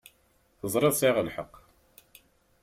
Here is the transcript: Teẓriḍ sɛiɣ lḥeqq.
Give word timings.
Teẓriḍ 0.59 0.93
sɛiɣ 0.95 1.17
lḥeqq. 1.21 1.53